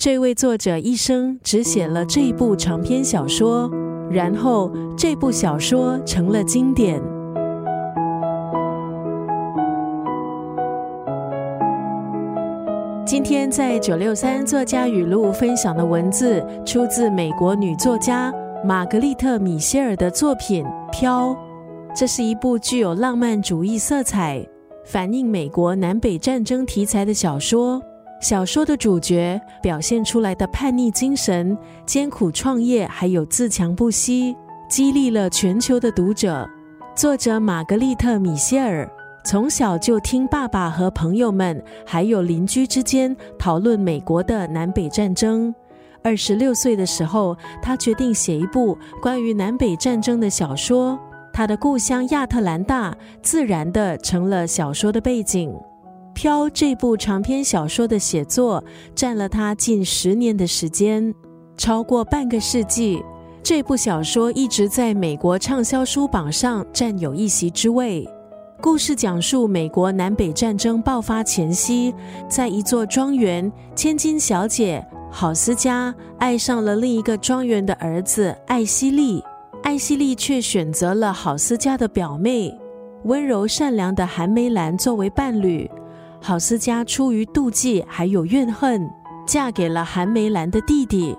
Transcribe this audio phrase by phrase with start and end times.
[0.00, 3.70] 这位作者一生只写了这一部长篇小说，
[4.10, 6.98] 然后这部小说成了经典。
[13.04, 18.32] 今天在九六三作家语录分享的文字，出自美国女作家
[18.64, 21.28] 玛格丽特·米歇尔的作品《飘》。
[21.94, 24.42] 这是一部具有浪漫主义色彩、
[24.82, 27.82] 反映美国南北战争题材的小说。
[28.20, 34.36] 小说的主角表现出来的叛逆精神、艰苦创业，还有自强不息，
[34.68, 36.46] 激励了全球的读者。
[36.94, 38.88] 作者玛格丽特·米歇尔。
[39.24, 45.54] 从小就听爸爸和朋友们，还有邻居之间讨论美国的南北战争。
[46.02, 50.98] 二十六岁的时候，他决定写一部关于南北战争的小说。
[51.32, 55.50] 他的故乡亚特兰大自然的成了小说的背景。
[56.20, 58.62] 《飘》这部长篇小说的写作
[58.94, 61.14] 占了他近十年的时间，
[61.56, 63.02] 超过半个世纪。
[63.42, 68.06] 这部小说一直在美国畅销书榜上占有一席之位。
[68.60, 71.94] 故事讲述美国南北战争爆发前夕，
[72.28, 79.24] 在一座庄园，千金小姐郝思嘉爱上了另一个庄园的儿子艾希利，
[79.62, 82.54] 艾希利却选择了郝思嘉的表妹
[83.04, 85.66] 温柔善良的韩梅兰作为伴侣。
[86.20, 88.88] 郝思嘉出于妒忌还有怨恨，
[89.26, 91.16] 嫁给了韩梅兰的弟弟。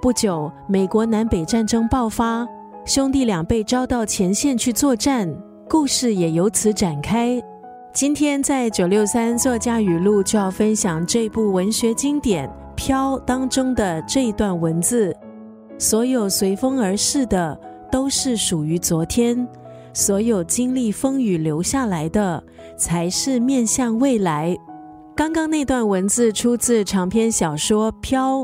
[0.00, 2.46] 不久，美国南北战争爆发，
[2.84, 5.32] 兄弟俩被招到前线去作战。
[5.68, 7.42] 故事也由此展开。
[7.94, 15.16] 今天在九六三作家语录就要分享这部文学经典《飘》当中的这一段文字：
[15.78, 17.58] 所有随风而逝的
[17.90, 19.48] 都是属于昨天，
[19.92, 22.42] 所有经历风雨留下来的
[22.78, 24.56] 才是面向未来。
[25.14, 28.38] 刚刚那段文字出自长篇小说《飘》，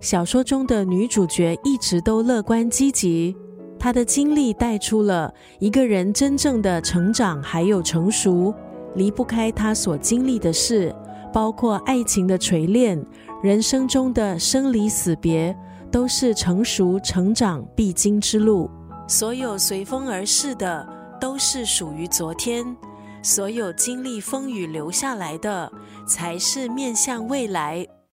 [0.00, 3.36] 小说中的女主角一直都乐观积极。
[3.78, 8.52] 她的经历带出了一个人真正的成长，还有成熟，
[8.96, 10.92] 离不开他所经历的事，
[11.32, 13.00] 包括爱情的锤炼，
[13.40, 15.56] 人生中的生离死别，
[15.92, 18.68] 都是成熟成长必经之路。
[19.06, 20.86] 所有随风而逝的，
[21.20, 22.76] 都是属于昨天；
[23.22, 25.70] 所有经历风雨留下来的，
[26.06, 27.86] 才是面向未来。